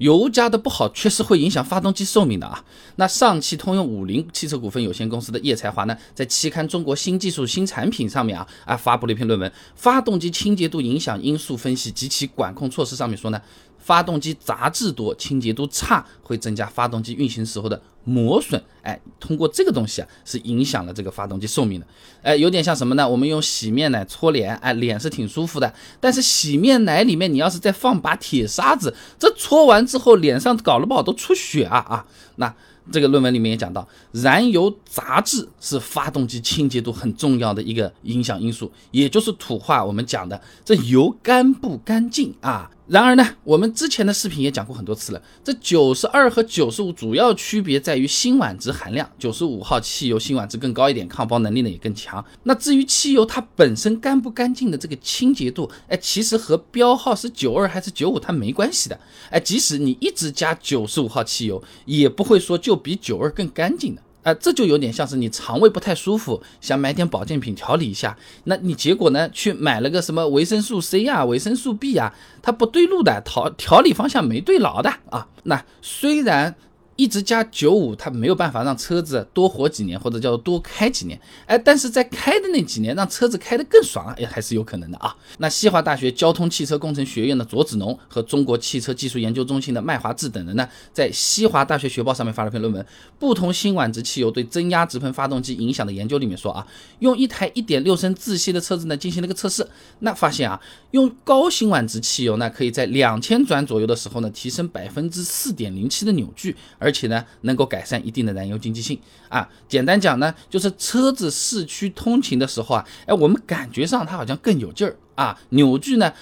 [0.00, 2.64] 油加的不好，确实会影响发动机寿命的啊。
[2.96, 13.40] 那上汽通用五菱汽车股份有限公司的叶才华呢，在期刊《中国新技术新产品》上面啊啊发布了一篇论文，《发动机清洁度影响因素分析及其管控措施》上面说呢。
[13.80, 18.62] 发动机杂质多、清洁度差，会增加发动机运行时候的磨损。
[18.82, 21.86] 哎，通过这个东西啊，是影响了这个发动机寿命的。
[22.22, 23.08] 哎，有点像什么呢？
[23.08, 25.72] 我们用洗面奶搓脸，哎，脸是挺舒服的。
[25.98, 32.06] 但是洗面奶里面你要是再放把铁砂子，这搓完之后脸上搞了不好都出血啊啊！
[32.36, 32.54] 那。
[32.92, 42.70] 这个论文里面也讲到，燃油杂质是发动机清洁度很重要的一个影响因素，也就是土话我们讲的这油干不干净啊。
[42.86, 52.24] 然而呢，我们之前的视频也讲过很多次了，这九十二和九十五主要区别在于辛烷值含量，九十五号汽油辛烷值更高一点，抗爆能力呢也更强。
[52.42, 58.98] 那至于汽油它本身干不干净的这个清洁度，哎，其实和标号是九二还是九五它没关系的。
[59.30, 64.02] 哎，即使你一直加九十五号汽油，也不会说就就比酒味更干净的。
[64.22, 75.26] 啊，这就有点像是你肠胃不太舒服，想买点保健品调理一下，那你结果呢，去买了个什么维生素 C 啊、维生素 B 啊，它不对路的，调调理方向没对牢的啊。
[75.42, 76.54] 那虽然。
[77.00, 81.18] 一直加九五，它没有办法让车子多活几年，或者叫做多开几年。
[81.46, 85.16] 哎，但是在开的那几年，让车子开得更爽，哎，还是有可能的啊。
[85.38, 92.82] 那西华大学交通汽车工程学院的左子农和中国汽车技术研究中心的麦华志等人呢，在西华大学学报上面发了篇论文，
[93.18, 96.66] 《不同辛烷值汽油对增压直喷发动机影响的研究》里面说啊，
[96.98, 99.66] 用一台一点六升自吸的车子呢进行了个测试，
[100.00, 109.48] 那发现啊，用高辛烷值汽油呢，可以在两千转左右的时候呢，提升百分之四点零七的扭矩，而而且呢，能够改善一定的燃油经济性啊。
[109.68, 115.38] 简单讲呢，就是车子市区通勤的时候啊，哎，我们感觉上它好像更有劲儿啊。
[115.50, 116.12] 扭矩呢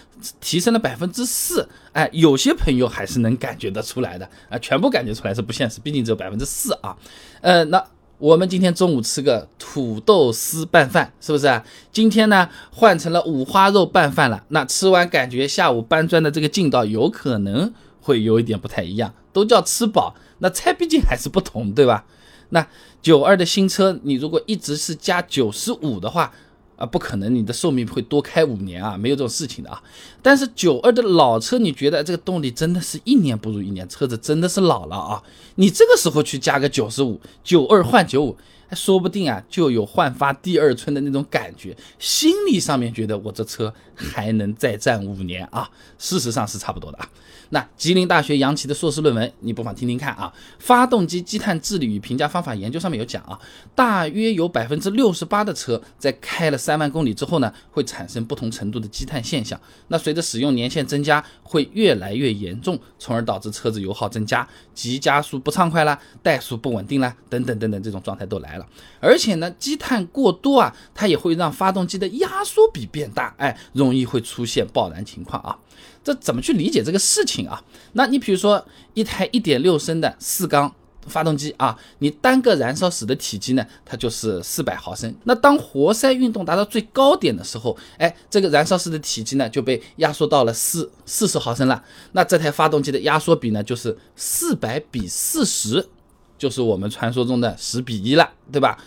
[0.42, 4.58] 提升了百分之四，哎，有些朋友还是能感觉得出来的啊。
[4.58, 6.94] 全部感觉出来是不现实，毕竟只有百分之四啊。
[7.40, 7.82] 呃，那
[8.18, 11.64] 我们今天中午吃个土豆丝拌饭，是不是啊？
[11.90, 14.44] 今天呢换成了五花肉拌饭了。
[14.48, 20.14] 那吃完感觉下午搬砖的这个劲道有可能会有一点不太一样，都叫吃饱。
[20.38, 22.04] 那菜毕竟还是不同，对吧？
[22.50, 22.66] 那
[23.02, 26.32] 九二的新车，你如果一直是加九十五的话，
[26.76, 29.82] 啊，不可能，你的寿命会多开五年啊，没有这种事情的啊。
[30.22, 35.22] 但是九二的老车，你觉得这个动力真的是一年不如一年，车子真的是老了啊。
[35.56, 38.36] 你这个时候去加个九十五，九二换九五，
[38.74, 45.70] 说不定啊，就有焕发第二春的那种感觉，心理上面觉得我这车还能再战五年啊。
[45.98, 47.08] 事实上是差不多的啊。
[47.50, 50.30] 那吉林大学杨奇的硕士论文，你不妨听听看啊。
[50.58, 53.38] 发动机积碳治理与评价方法研究上面有讲啊，
[53.74, 59.58] 大约有百分之六十八的车在开了三万公里之后呢，会产生不同程度的积碳现象。
[59.88, 68.57] 那随着使用年限增加，会越来越严重，从而导致车子油耗增加，急加速不畅快啦，怠速不稳定啦，等等等等这种状态都来了。
[69.00, 75.58] 而且呢，积碳过多啊，它也会让发动机的压缩比变大，哎，容易会出现爆燃情况啊。
[76.02, 77.62] 这怎么去理解这个事情啊？
[77.92, 78.64] 那你比如说
[78.94, 80.74] 一台一点六升的四缸
[81.06, 85.14] 发动机啊，你单个燃烧室的体积呢，它就是四百毫升。
[85.24, 91.82] 那当活塞运动达到最高点的时候，哎，这个燃烧室的体积呢就被压缩到了四四十毫升了。
[92.12, 95.88] 那这台发动机的压缩比呢就是四百比四十，
[96.38, 98.78] 就是我们传说中的十比一了，对吧？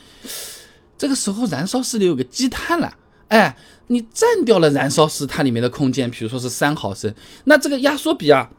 [0.97, 2.95] 这个时候燃烧室里有个积碳了。
[3.27, 3.55] 哎，
[3.87, 7.13] 你占掉了燃烧室它里面的空间，比如说是三毫升，
[7.45, 8.49] 那这个压缩比啊，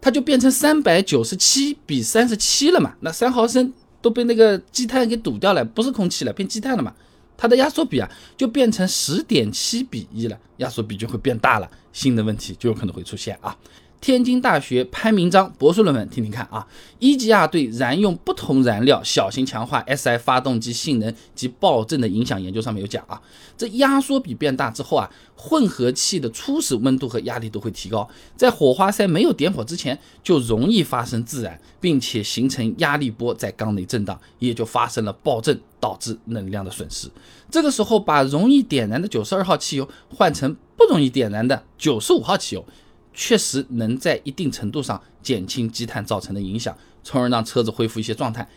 [0.00, 2.94] 它就变成三百九十七比三十七了嘛。
[3.00, 6.94] 那三毫升都被那个积碳给堵掉了，不是空气了，变积碳了嘛。
[7.36, 13.56] 它的压缩比啊，就变成十点七比一了，压缩比就会变大了，新的问题就有可能会出现啊。
[14.00, 16.66] 天津大学潘明章博士论文，听听看啊。
[16.98, 23.20] 一级亚对燃用不同燃料小型强化 SI 发动机性能及爆震的影响研究上面有讲啊。
[23.58, 37.06] 这压缩比变大之后啊，混合气的初始温度和压力都会提高，在火花塞没有点火之前，就容易发生自燃，并且形成压力波在缸内震荡，也就发生了爆震，导致能量的损失。
[37.50, 42.64] 这个时候把容易点燃的九十二号汽油换成不容易点燃的九十五号汽油。
[43.12, 48.48] 确实能在一定程度上减轻积碳造成的影响，从而让车子恢复一些状态。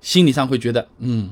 [0.00, 1.30] 心理上会觉得，嗯，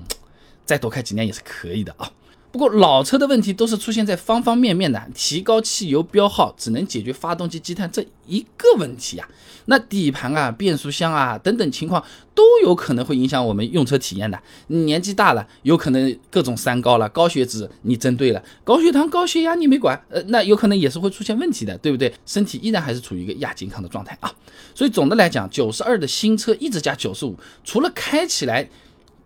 [0.64, 2.10] 再多开几年也是可以的啊。
[2.56, 9.28] 不过老车的问题都是出现在方方面面的，提高汽油标号只能解决发动机积碳这一个问题啊。
[9.66, 12.02] 那底盘啊、变速箱啊等等情况
[12.34, 14.40] 都有可能会影响我们用车体验的。
[14.68, 22.10] 年纪大了，有可能各种三高了，高血脂你针对了，高血糖、高血压你没管，呃，那有可能也是会出现问题的，对不对？
[22.24, 24.32] 身体依然还是处于一个亚健康的状态啊。
[24.74, 28.66] 所以总的来讲，九十二的新车一直加九十五，除了开起来。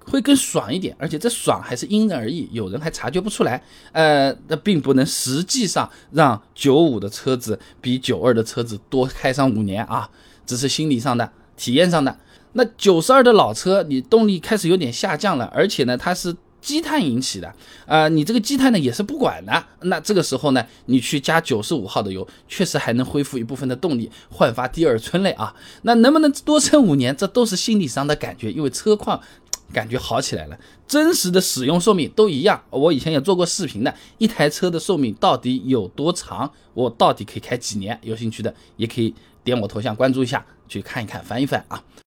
[0.06, 3.62] 会更爽一点，而且这爽还是因人而异，有人还察觉不出来。
[3.92, 10.08] 呃，那并不能实际上让九五的车子比九二的车子多开上五年啊，
[10.46, 12.18] 只是心理上的、体验上的。
[12.54, 17.54] 那九十二的老车，你动力开始有点下降了，而且呢，它是积碳引起的，
[17.86, 19.64] 啊，你这个积碳呢也是不管的。
[19.82, 25.54] 那这个时候呢，你去加九十五号的油，确实还能恢复一部分的动力，焕发第二春嘞啊。
[25.82, 29.20] 那能不能多撑五年，这都是心理上的感觉，因为车况。
[29.72, 32.62] 感觉好起来了，真实的使用寿命都一样。
[32.70, 36.50] 我以前也做过视频的，一台车的寿命到底有多长？
[36.74, 37.98] 我到底可以开几年？
[38.02, 41.82] 有兴趣的也可以点我头像关注一下，去看一看，翻一翻啊。